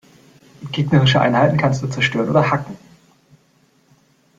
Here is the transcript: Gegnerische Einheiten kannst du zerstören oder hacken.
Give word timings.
Gegnerische 0.71 1.21
Einheiten 1.21 1.57
kannst 1.57 1.83
du 1.83 1.87
zerstören 1.87 2.27
oder 2.31 2.49
hacken. 2.49 2.75